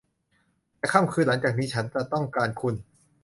[0.77, 2.75] แต่ค่ำคืนหลังจากนี้ ฉันจะต้องการคุณ